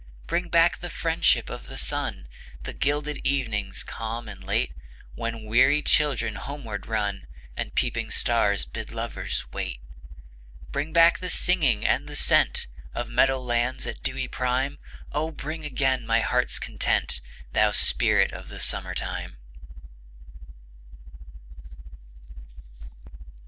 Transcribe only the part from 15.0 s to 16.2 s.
Oh, bring again